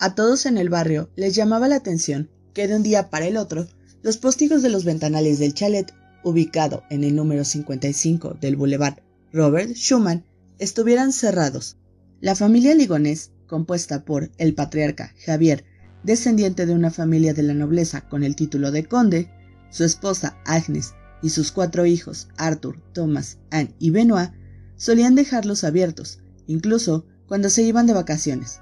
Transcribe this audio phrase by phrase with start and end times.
[0.00, 3.36] A todos en el barrio les llamaba la atención que de un día para el
[3.36, 3.66] otro
[4.00, 9.00] los postigos de los ventanales del chalet, ubicado en el número 55 del Boulevard
[9.32, 10.24] Robert Schumann,
[10.60, 11.78] estuvieran cerrados.
[12.20, 15.64] La familia Ligonés, compuesta por el patriarca Javier,
[16.04, 19.28] descendiente de una familia de la nobleza con el título de conde,
[19.70, 20.94] su esposa Agnes
[21.24, 24.30] y sus cuatro hijos, Arthur, Thomas, Anne y Benoit,
[24.76, 28.60] solían dejarlos abiertos, incluso cuando se iban de vacaciones.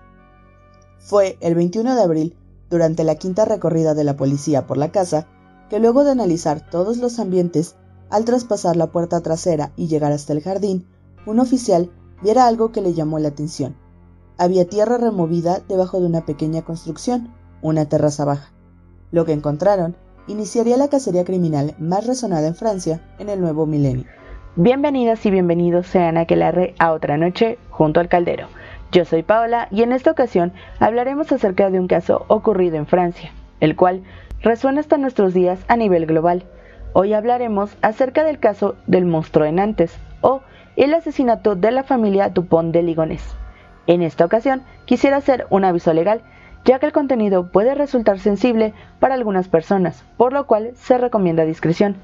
[1.06, 2.36] Fue el 21 de abril,
[2.68, 5.28] durante la quinta recorrida de la policía por la casa,
[5.70, 7.76] que luego de analizar todos los ambientes,
[8.10, 10.84] al traspasar la puerta trasera y llegar hasta el jardín,
[11.24, 11.92] un oficial
[12.24, 13.76] viera algo que le llamó la atención.
[14.36, 17.32] Había tierra removida debajo de una pequeña construcción,
[17.62, 18.52] una terraza baja.
[19.12, 19.94] Lo que encontraron
[20.26, 24.06] iniciaría la cacería criminal más resonada en Francia en el nuevo milenio.
[24.56, 28.48] Bienvenidas y bienvenidos sean Aquelarre a otra noche junto al caldero.
[28.92, 33.32] Yo soy Paola y en esta ocasión hablaremos acerca de un caso ocurrido en Francia,
[33.60, 34.02] el cual
[34.42, 36.44] resuena hasta nuestros días a nivel global.
[36.92, 40.40] Hoy hablaremos acerca del caso del monstruo de Nantes o
[40.76, 43.36] el asesinato de la familia Dupont de Ligonés.
[43.86, 46.22] En esta ocasión quisiera hacer un aviso legal
[46.64, 51.44] ya que el contenido puede resultar sensible para algunas personas, por lo cual se recomienda
[51.44, 51.96] discreción.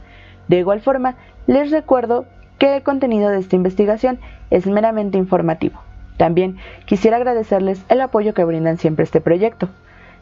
[0.47, 2.27] De igual forma, les recuerdo
[2.59, 5.81] que el contenido de esta investigación es meramente informativo.
[6.17, 9.69] También quisiera agradecerles el apoyo que brindan siempre a este proyecto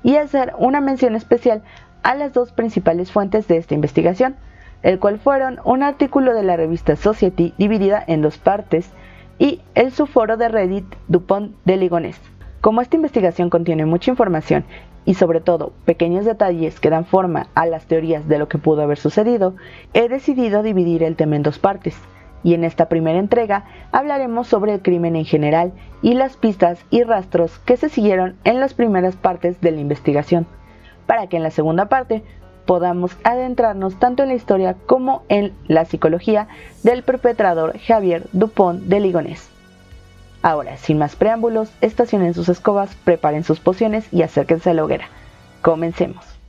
[0.02, 1.62] y hacer una mención especial
[2.02, 4.36] a las dos principales fuentes de esta investigación,
[4.82, 8.90] el cual fueron un artículo de la revista Society dividida en dos partes
[9.38, 12.18] y el subforo de Reddit Dupont de Ligonés.
[12.60, 14.64] Como esta investigación contiene mucha información
[15.04, 18.82] y sobre todo pequeños detalles que dan forma a las teorías de lo que pudo
[18.82, 19.54] haber sucedido,
[19.94, 21.96] he decidido dividir el tema en dos partes.
[22.42, 27.02] Y en esta primera entrega hablaremos sobre el crimen en general y las pistas y
[27.02, 30.46] rastros que se siguieron en las primeras partes de la investigación,
[31.06, 32.22] para que en la segunda parte
[32.66, 36.48] podamos adentrarnos tanto en la historia como en la psicología
[36.82, 39.50] del perpetrador Javier Dupont de Ligonés.
[40.42, 45.08] Ahora, sin más preámbulos, estacionen sus escobas, preparen sus pociones y acérquense a la hoguera.
[45.60, 46.39] Comencemos.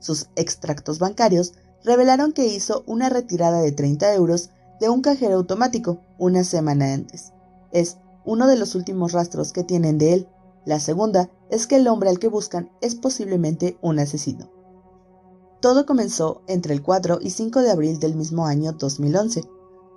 [0.00, 6.00] Sus extractos bancarios revelaron que hizo una retirada de 30 euros de un cajero automático
[6.18, 7.32] una semana antes.
[7.70, 10.28] Es uno de los últimos rastros que tienen de él
[10.64, 14.50] la segunda es que el hombre al que buscan es posiblemente un asesino.
[15.60, 19.44] Todo comenzó entre el 4 y 5 de abril del mismo año 2011.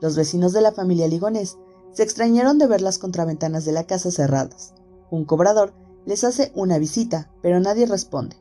[0.02, 1.58] Los vecinos de la familia Ligonés
[1.92, 4.74] se extrañaron de ver las contraventanas de la casa cerradas.
[5.10, 5.74] Un cobrador
[6.06, 8.36] les hace una visita, pero nadie responde.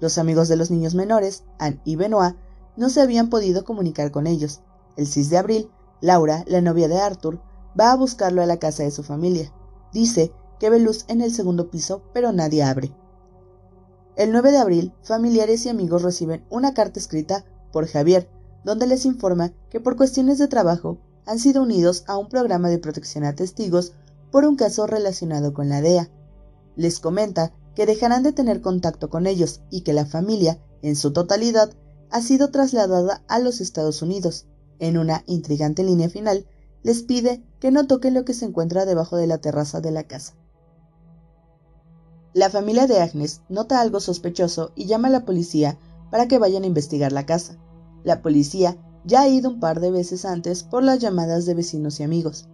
[0.00, 2.36] Los amigos de los niños menores, Anne y Benoit,
[2.76, 4.60] no se habían podido comunicar con ellos.
[4.96, 5.70] El 6 de abril,
[6.00, 7.40] Laura, la novia de Arthur,
[7.78, 9.52] va a buscarlo a la casa de su familia.
[9.92, 12.94] Dice que ve luz en el segundo piso, pero nadie abre.
[14.16, 18.30] El 9 de abril, familiares y amigos reciben una carta escrita por Javier,
[18.64, 22.78] donde les informa que por cuestiones de trabajo han sido unidos a un programa de
[22.78, 23.92] protección a testigos
[24.30, 26.10] por un caso relacionado con la DEA.
[26.76, 31.12] Les comenta que dejarán de tener contacto con ellos y que la familia, en su
[31.12, 31.74] totalidad,
[32.10, 34.46] ha sido trasladada a los Estados Unidos.
[34.78, 36.46] En una intrigante línea final,
[36.82, 40.04] les pide que no toquen lo que se encuentra debajo de la terraza de la
[40.04, 40.34] casa.
[42.34, 45.78] La familia de Agnes nota algo sospechoso y llama a la policía
[46.10, 47.58] para que vayan a investigar la casa.
[48.04, 51.98] La policía ya ha ido un par de veces antes por las llamadas de vecinos
[51.98, 52.48] y amigos.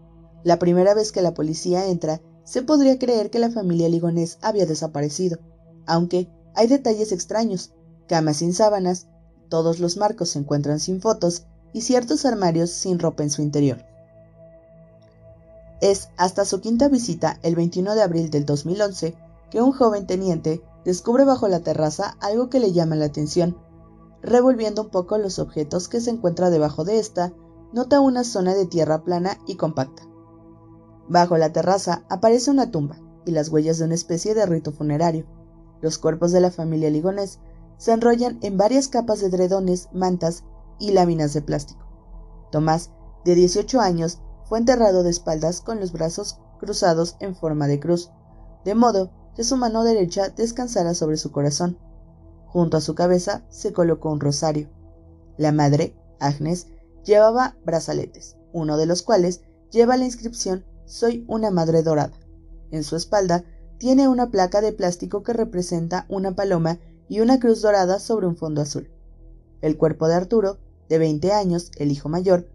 [0.44, 4.66] La primera vez que la policía entra, se podría creer que la familia Ligonés había
[4.66, 5.38] desaparecido,
[5.86, 7.72] aunque hay detalles extraños,
[8.06, 9.08] camas sin sábanas,
[9.48, 13.84] todos los marcos se encuentran sin fotos y ciertos armarios sin ropa en su interior.
[15.80, 19.16] Es hasta su quinta visita, el 21 de abril del 2011,
[19.50, 23.56] que un joven teniente descubre bajo la terraza algo que le llama la atención.
[24.22, 27.32] Revolviendo un poco los objetos que se encuentra debajo de esta,
[27.72, 30.04] nota una zona de tierra plana y compacta.
[31.08, 32.96] Bajo la terraza aparece una tumba
[33.26, 35.26] y las huellas de una especie de rito funerario.
[35.80, 37.40] Los cuerpos de la familia Ligonés
[37.76, 40.44] se enrollan en varias capas de dredones, mantas
[40.82, 41.86] y láminas de plástico.
[42.50, 42.90] Tomás,
[43.24, 48.10] de 18 años, fue enterrado de espaldas con los brazos cruzados en forma de cruz,
[48.64, 51.78] de modo que su mano derecha descansara sobre su corazón.
[52.46, 54.68] Junto a su cabeza se colocó un rosario.
[55.38, 56.66] La madre, Agnes,
[57.04, 62.18] llevaba brazaletes, uno de los cuales lleva la inscripción Soy una madre dorada.
[62.72, 63.44] En su espalda
[63.78, 68.36] tiene una placa de plástico que representa una paloma y una cruz dorada sobre un
[68.36, 68.90] fondo azul.
[69.60, 70.58] El cuerpo de Arturo,
[70.88, 72.48] de 20 años, el hijo mayor,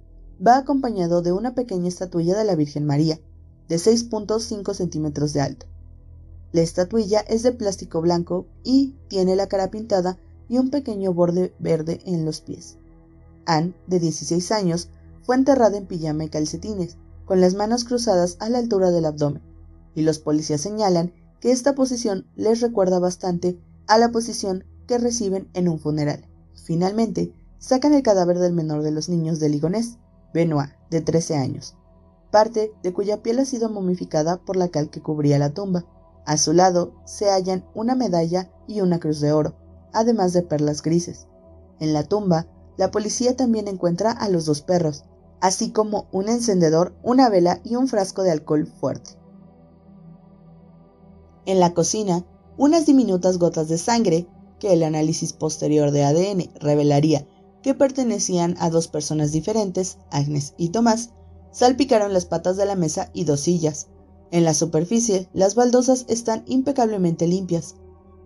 [0.45, 3.19] va acompañado de una pequeña estatuilla de la Virgen María,
[3.67, 5.65] de 6.5 centímetros de alto.
[6.51, 10.17] La estatuilla es de plástico blanco y tiene la cara pintada
[10.49, 12.77] y un pequeño borde verde en los pies.
[13.45, 14.89] Anne, de 16 años,
[15.23, 19.41] fue enterrada en pijama y calcetines, con las manos cruzadas a la altura del abdomen,
[19.93, 25.49] y los policías señalan que esta posición les recuerda bastante a la posición que reciben
[25.53, 26.25] en un funeral.
[26.53, 29.97] Finalmente, sacan el cadáver del menor de los niños de Ligonés,
[30.33, 31.75] Benoit, de 13 años,
[32.31, 35.85] parte de cuya piel ha sido momificada por la cal que cubría la tumba.
[36.25, 39.55] A su lado se hallan una medalla y una cruz de oro,
[39.93, 41.27] además de perlas grises.
[41.79, 45.05] En la tumba, la policía también encuentra a los dos perros,
[45.39, 49.11] así como un encendedor, una vela y un frasco de alcohol fuerte.
[51.45, 52.25] En la cocina,
[52.57, 54.27] unas diminutas gotas de sangre,
[54.59, 57.27] que el análisis posterior de ADN revelaría
[57.61, 61.11] que pertenecían a dos personas diferentes, Agnes y Tomás,
[61.51, 63.87] salpicaron las patas de la mesa y dos sillas.
[64.31, 67.75] En la superficie, las baldosas están impecablemente limpias,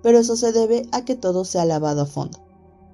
[0.02, 2.40] pero eso se debe a que todo se ha lavado a fondo.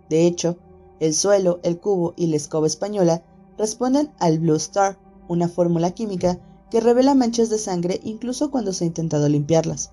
[0.10, 0.58] De hecho,
[1.00, 3.24] el suelo, el cubo y la escoba española
[3.58, 8.84] responden al Blue Star, una fórmula química que revela manchas de sangre incluso cuando se
[8.84, 9.92] ha intentado limpiarlas.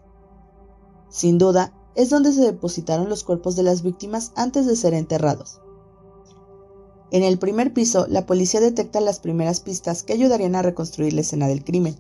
[1.09, 5.61] Sin duda, es donde se depositaron los cuerpos de las víctimas antes de ser enterrados.
[7.15, 11.21] En el primer piso, la policía detecta las primeras pistas que ayudarían a reconstruir la
[11.21, 11.95] escena del crimen.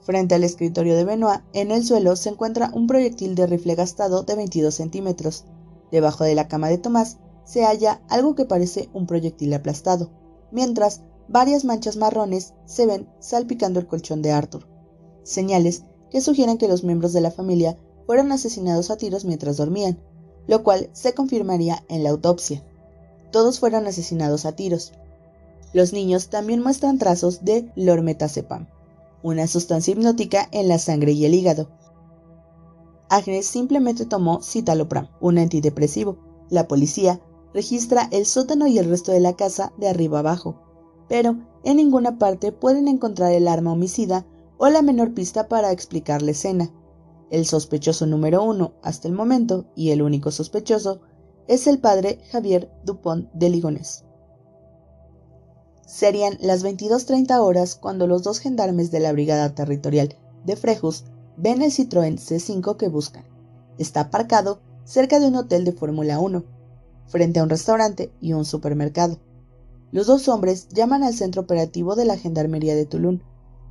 [0.00, 4.22] Frente al escritorio de Benoit, en el suelo se encuentra un proyectil de rifle gastado
[4.22, 5.44] de 22 centímetros.
[5.92, 10.08] Debajo de la cama de Tomás se halla algo que parece un proyectil aplastado,
[10.50, 14.66] mientras varias manchas marrones se ven salpicando el colchón de Arthur.
[15.22, 19.98] Señales que sugieren que los miembros de la familia fueron asesinados a tiros mientras dormían,
[20.46, 22.64] lo cual se confirmaría en la autopsia
[23.34, 24.92] todos fueron asesinados a tiros.
[25.72, 28.68] Los niños también muestran trazos de lormetazepam,
[29.24, 31.68] una sustancia hipnótica en la sangre y el hígado.
[33.08, 36.16] Agnes simplemente tomó citalopram, un antidepresivo.
[36.48, 37.20] La policía
[37.52, 40.60] registra el sótano y el resto de la casa de arriba abajo,
[41.08, 44.24] pero en ninguna parte pueden encontrar el arma homicida
[44.58, 46.70] o la menor pista para explicar la escena.
[47.30, 51.00] El sospechoso número uno hasta el momento, y el único sospechoso,
[51.46, 54.04] es el padre Javier Dupont de Ligonés.
[55.86, 61.04] Serían las 22.30 horas cuando los dos gendarmes de la Brigada Territorial de Frejus
[61.36, 63.24] ven el Citroën C5 que buscan.
[63.78, 66.44] Está aparcado cerca de un hotel de Fórmula 1,
[67.06, 69.18] frente a un restaurante y un supermercado.
[69.92, 73.20] Los dos hombres llaman al centro operativo de la Gendarmería de Tulum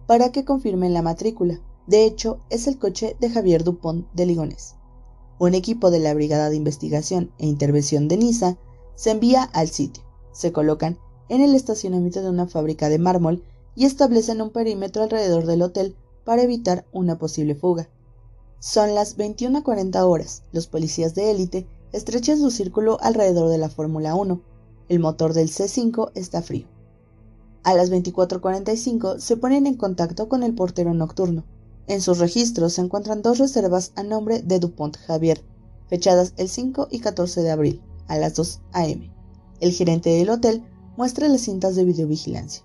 [0.05, 1.59] para que confirmen la matrícula.
[1.87, 4.75] De hecho, es el coche de Javier Dupont de Ligonés
[5.45, 8.57] un equipo de la Brigada de Investigación e Intervención de Niza
[8.95, 10.03] se envía al sitio.
[10.31, 10.97] Se colocan
[11.27, 13.43] en el estacionamiento de una fábrica de mármol
[13.75, 17.89] y establecen un perímetro alrededor del hotel para evitar una posible fuga.
[18.59, 20.43] Son las 21.40 horas.
[20.53, 24.41] Los policías de élite estrechan su círculo alrededor de la Fórmula 1.
[24.87, 26.67] El motor del C5 está frío.
[27.63, 31.43] A las 24.45 se ponen en contacto con el portero nocturno.
[31.87, 35.43] En sus registros se encuentran dos reservas a nombre de Dupont Javier,
[35.87, 39.11] fechadas el 5 y 14 de abril, a las 2 a.m.
[39.59, 40.63] El gerente del hotel
[40.95, 42.63] muestra las cintas de videovigilancia.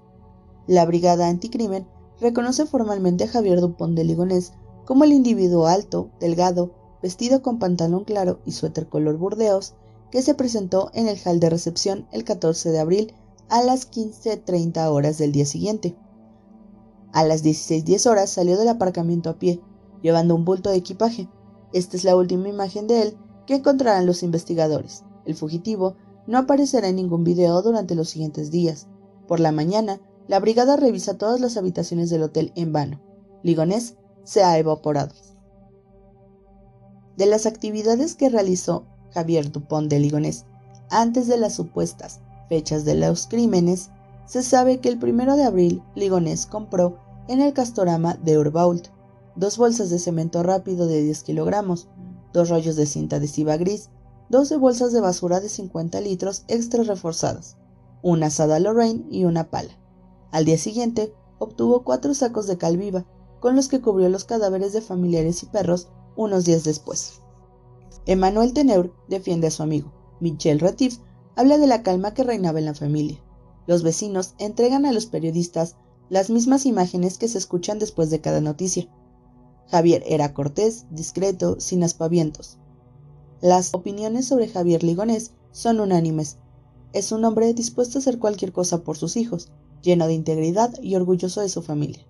[0.67, 1.87] La Brigada Anticrimen
[2.21, 4.53] reconoce formalmente a Javier Dupont de Ligonés
[4.85, 6.71] como el individuo alto, delgado,
[7.03, 9.75] vestido con pantalón claro y suéter color burdeos,
[10.11, 13.15] que se presentó en el hall de recepción el 14 de abril
[13.49, 15.95] a las 15.30 horas del día siguiente.
[17.13, 19.61] A las 16.10 horas salió del aparcamiento a pie,
[20.03, 21.29] llevando un bulto de equipaje.
[21.73, 25.05] Esta es la última imagen de él que encontrarán los investigadores.
[25.25, 25.97] El fugitivo
[26.27, 28.87] no aparecerá en ningún video durante los siguientes días.
[29.27, 33.01] Por la mañana, la brigada revisa todas las habitaciones del hotel en vano.
[33.43, 35.15] Ligonés se ha evaporado.
[37.17, 40.45] De las actividades que realizó Javier Dupont de Ligonés
[40.91, 43.91] antes de las supuestas fechas de los crímenes,
[44.29, 48.89] se sabe que el 1 de abril Ligonés compró en el Castorama de Urbault
[49.37, 51.89] dos bolsas de cemento rápido de 10 kilogramos,
[52.35, 53.89] dos rollos de cinta adhesiva gris,
[54.29, 57.57] 12 bolsas de basura de 50 litros extra reforzadas,
[58.03, 59.79] una asada Lorraine y una pala.
[60.31, 63.07] Al día siguiente, obtuvo cuatro sacos de cal viva,
[63.41, 67.23] con los que cubrió los cadáveres de familiares y perros unos días después.
[68.05, 69.91] Emmanuel Teneur defiende a su amigo.
[70.21, 70.99] Michel Ratif
[71.35, 73.23] habla de la calma que reinaba en la familia.
[73.69, 75.77] Los vecinos entregan a los periodistas
[76.09, 78.89] las mismas imágenes que se escuchan después de cada noticia.
[79.67, 82.57] Javier era cortés, discreto, sin aspavientos.
[83.43, 86.39] Las opiniones sobre Javier Ligonés son unánimes.
[86.95, 90.97] Es un hombre dispuesto a hacer cualquier cosa por sus hijos, lleno de integridad y
[90.97, 92.07] orgulloso de su familia.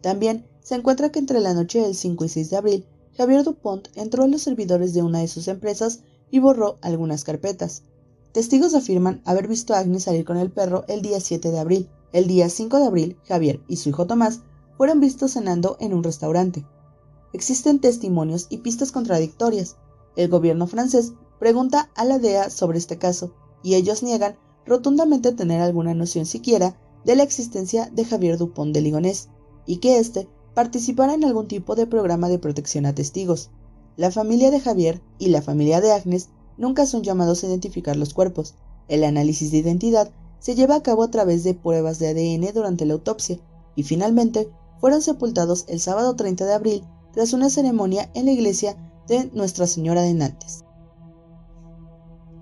[0.00, 2.86] También se encuentra que entre la noche del 5 y 6 de abril,
[3.16, 6.00] Javier Dupont entró en los servidores de una de sus empresas
[6.32, 7.84] y borró algunas carpetas.
[8.32, 11.88] Testigos afirman haber visto a Agnes salir con el perro el día 7 de abril.
[12.12, 14.40] El día 5 de abril, Javier y su hijo Tomás
[14.76, 16.64] fueron vistos cenando en un restaurante.
[17.32, 19.76] Existen testimonios y pistas contradictorias.
[20.14, 25.60] El gobierno francés pregunta a la DEA sobre este caso y ellos niegan rotundamente tener
[25.62, 29.28] alguna noción siquiera de la existencia de Javier Dupont de Ligonnès
[29.66, 33.50] y que éste participara en algún tipo de programa de protección a testigos.
[33.96, 38.12] La familia de Javier y la familia de Agnes nunca son llamados a identificar los
[38.12, 38.54] cuerpos.
[38.88, 40.10] El análisis de identidad
[40.40, 43.38] se lleva a cabo a través de pruebas de ADN durante la autopsia
[43.74, 44.50] y finalmente
[44.80, 48.76] fueron sepultados el sábado 30 de abril tras una ceremonia en la iglesia
[49.08, 50.64] de Nuestra Señora de Nantes.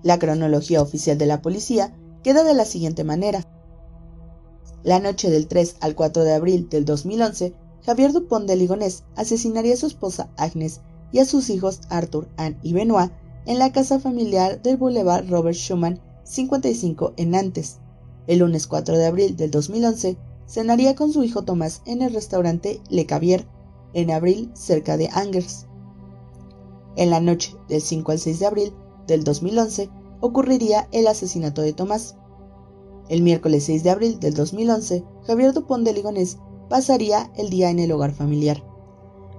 [0.03, 3.43] La cronología oficial de la policía queda de la siguiente manera.
[4.83, 7.53] La noche del 3 al 4 de abril del 2011,
[7.85, 10.81] Javier Dupont de Ligonnès asesinaría a su esposa Agnes
[11.11, 13.11] y a sus hijos Arthur, Anne y Benoit
[13.47, 17.77] en la casa familiar del Boulevard Robert Schumann 55 en Nantes.
[18.27, 22.81] El lunes 4 de abril del 2011, cenaría con su hijo Tomás en el restaurante
[22.89, 23.47] Le Cavier,
[23.93, 25.65] en abril cerca de Angers.
[26.97, 28.73] En la noche del 5 al 6 de abril
[29.07, 29.89] del 2011
[30.19, 32.17] ocurriría el asesinato de Tomás.
[33.07, 36.37] El miércoles 6 de abril del 2011, Javier Dupont de Ligonnès
[36.69, 38.61] pasaría el día en el hogar familiar.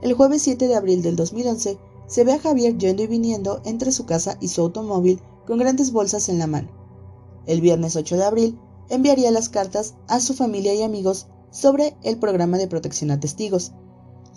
[0.00, 1.76] El jueves 7 de abril del 2011
[2.08, 5.92] se ve a Javier yendo y viniendo entre su casa y su automóvil con grandes
[5.92, 6.68] bolsas en la mano.
[7.46, 12.18] El viernes 8 de abril enviaría las cartas a su familia y amigos sobre el
[12.18, 13.72] programa de protección a testigos.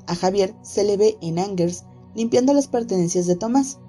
[0.08, 1.86] A Javier se le ve en Angers
[2.16, 3.80] limpiando las pertenencias de Tomás.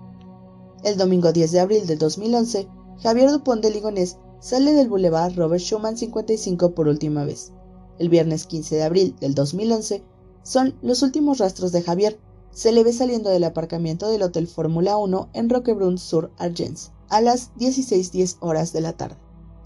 [0.84, 2.68] El domingo 10 de abril de 2011,
[3.02, 7.52] Javier Dupont de Ligonnès sale del Boulevard Robert Schumann 55 por última vez.
[7.98, 10.02] El viernes 15 de abril del 2011
[10.42, 12.18] son los últimos rastros de Javier,
[12.52, 17.20] se le ve saliendo del aparcamiento del Hotel Fórmula 1 en Roquebrun sur Argents a
[17.20, 19.16] las 16.10 horas de la tarde.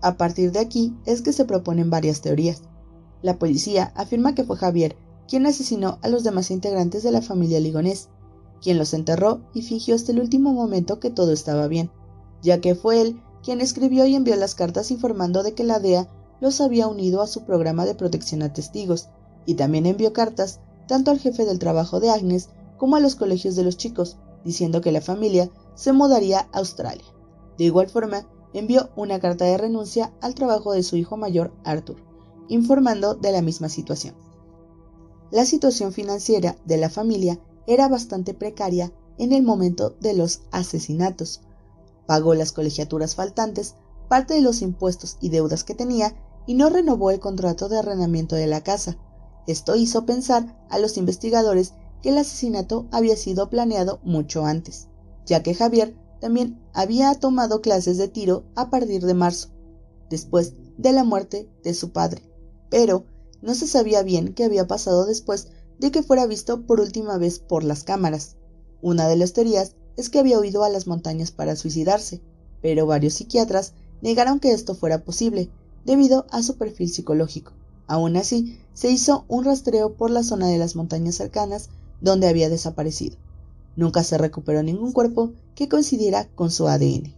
[0.02, 2.62] A partir de aquí es que se proponen varias teorías.
[3.22, 4.96] La policía afirma que fue Javier
[5.28, 8.08] quien asesinó a los demás integrantes de la familia Ligonés,
[8.62, 11.90] quien los enterró y fingió hasta el último momento que todo estaba bien,
[12.42, 16.08] ya que fue él quien escribió y envió las cartas informando de que la DEA
[16.40, 19.08] los había unido a su programa de protección a testigos,
[19.44, 23.56] y también envió cartas tanto al jefe del trabajo de Agnes como a los colegios
[23.56, 27.04] de los chicos, diciendo que la familia se mudaría a Australia.
[27.58, 31.96] De igual forma, envió una carta de renuncia al trabajo de su hijo mayor, Arthur,
[32.48, 34.14] informando de la misma situación.
[35.30, 41.40] La situación financiera de la familia era bastante precaria en el momento de los asesinatos.
[42.06, 43.74] Pagó las colegiaturas faltantes,
[44.08, 46.14] parte de los impuestos y deudas que tenía
[46.46, 48.98] y no renovó el contrato de arrendamiento de la casa.
[49.46, 54.88] Esto hizo pensar a los investigadores que el asesinato había sido planeado mucho antes,
[55.26, 59.48] ya que Javier también había tomado clases de tiro a partir de marzo,
[60.10, 62.22] después de la muerte de su padre,
[62.70, 63.04] pero
[63.42, 65.48] no se sabía bien qué había pasado después
[65.78, 68.36] de que fuera visto por última vez por las cámaras.
[68.80, 72.22] Una de las teorías es que había huido a las montañas para suicidarse,
[72.62, 75.50] pero varios psiquiatras negaron que esto fuera posible,
[75.84, 77.52] debido a su perfil psicológico.
[77.86, 82.48] Aún así, se hizo un rastreo por la zona de las montañas cercanas donde había
[82.48, 83.16] desaparecido.
[83.76, 87.14] Nunca se recuperó ningún cuerpo que coincidiera con su ADN.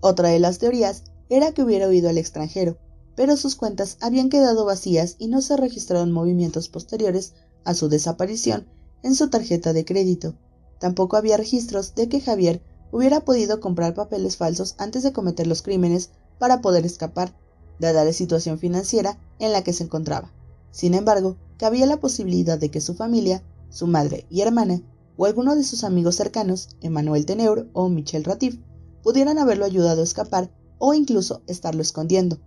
[0.00, 2.78] Otra de las teorías era que hubiera huido al extranjero,
[3.14, 7.34] pero sus cuentas habían quedado vacías y no se registraron movimientos posteriores
[7.64, 8.66] a su desaparición
[9.02, 10.34] en su tarjeta de crédito.
[10.78, 12.62] Tampoco había registros de que Javier
[12.92, 17.34] hubiera podido comprar papeles falsos antes de cometer los crímenes para poder escapar,
[17.78, 20.32] dada la situación financiera en la que se encontraba.
[20.70, 24.82] Sin embargo, cabía la posibilidad de que su familia, su madre y hermana,
[25.16, 28.58] o alguno de sus amigos cercanos, Emmanuel Teneur o Michel Ratif,
[29.02, 32.38] pudieran haberlo ayudado a escapar o incluso estarlo escondiendo.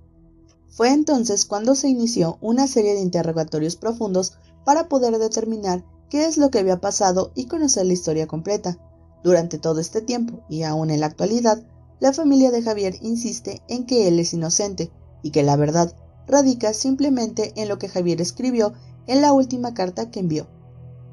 [0.70, 6.38] Fue entonces cuando se inició una serie de interrogatorios profundos para poder determinar qué es
[6.38, 8.78] lo que había pasado y conocer la historia completa.
[9.24, 11.62] Durante todo este tiempo y aún en la actualidad,
[12.00, 15.94] la familia de Javier insiste en que él es inocente y que la verdad
[16.32, 18.74] radica simplemente en lo que Javier escribió
[19.06, 20.48] en la última carta que envió,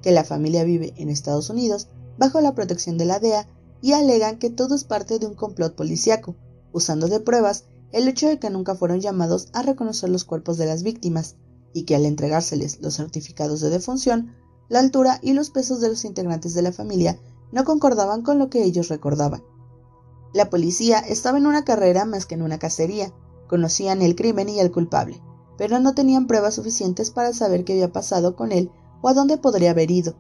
[0.01, 3.49] que la familia vive en Estados Unidos bajo la protección de la DEA
[3.83, 6.37] y alegan que todo es parte de un complot policíaco,
[6.73, 10.67] usando de pruebas el hecho de que nunca fueron llamados a reconocer los cuerpos de
[10.67, 11.37] las víctimas
[11.73, 14.35] y que al entregárseles los certificados de defunción,
[14.69, 17.19] la altura y los pesos de los integrantes de la familia
[17.51, 19.43] no concordaban con lo que ellos recordaban.
[20.35, 23.13] La policía estaba en una carrera más que en una cacería,
[23.49, 25.21] conocían el crimen y el culpable,
[25.57, 28.71] pero no tenían pruebas suficientes para saber qué había pasado con él
[29.03, 30.15] o a dónde podría haber ido.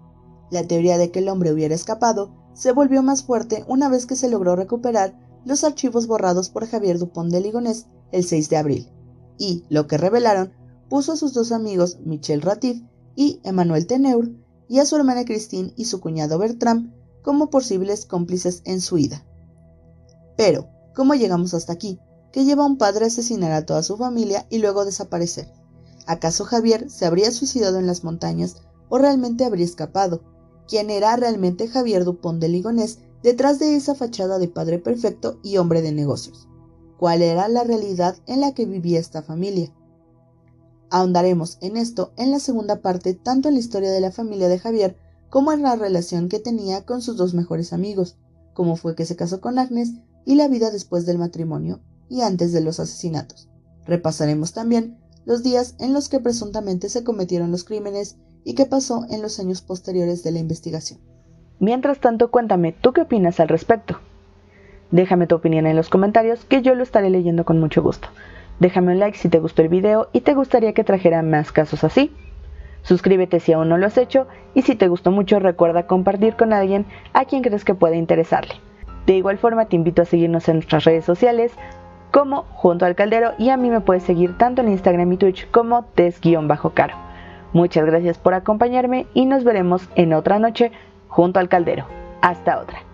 [0.50, 4.16] La teoría de que el hombre hubiera escapado se volvió más fuerte una vez que
[4.16, 8.92] se logró recuperar los archivos borrados por Javier Dupont de Ligonés el 6 de abril,
[9.38, 10.52] y, lo que revelaron,
[10.88, 12.82] puso a sus dos amigos Michel Ratif
[13.14, 14.30] y Emmanuel Teneur
[14.68, 16.92] y a su hermana Christine y su cuñado Bertram
[17.23, 19.25] como posibles cómplices en su ida.
[20.37, 21.99] Pero, ¿cómo llegamos hasta aquí?
[22.32, 25.50] ¿Qué lleva a un padre a asesinar a toda su familia y luego desaparecer?
[26.06, 28.56] ¿Acaso Javier se habría suicidado en las montañas
[28.90, 30.20] o realmente habría escapado?
[30.68, 35.56] ¿Quién era realmente Javier Dupont de Ligonés detrás de esa fachada de padre perfecto y
[35.56, 36.49] hombre de negocios?
[36.99, 39.73] ¿Cuál era la realidad en la que vivía esta familia?
[40.90, 44.58] Ahondaremos en esto en la segunda parte, tanto en la historia de la familia de
[44.58, 44.99] Javier
[45.30, 48.16] como en la relación que tenía con sus dos mejores amigos,
[48.52, 49.92] cómo fue que se casó con Agnes
[50.26, 53.48] y la vida después del matrimonio y antes de los asesinatos.
[53.86, 59.06] Repasaremos también los días en los que presuntamente se cometieron los crímenes y qué pasó
[59.10, 61.00] en los años posteriores de la investigación.
[61.60, 63.98] Mientras tanto, cuéntame, ¿tú qué opinas al respecto?
[64.90, 68.08] Déjame tu opinión en los comentarios que yo lo estaré leyendo con mucho gusto.
[68.60, 71.84] Déjame un like si te gustó el video y te gustaría que trajera más casos
[71.84, 72.12] así.
[72.82, 76.52] Suscríbete si aún no lo has hecho y si te gustó mucho recuerda compartir con
[76.52, 78.54] alguien a quien crees que pueda interesarle.
[79.06, 81.52] De igual forma te invito a seguirnos en nuestras redes sociales
[82.10, 85.50] como Junto al Caldero y a mí me puedes seguir tanto en Instagram y Twitch
[85.50, 86.94] como des-caro.
[87.52, 90.73] Muchas gracias por acompañarme y nos veremos en otra noche
[91.08, 91.86] junto al Caldero.
[92.21, 92.87] Hasta otra.